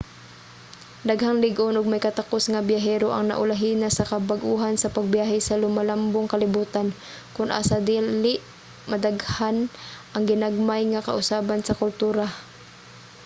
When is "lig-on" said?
1.43-1.75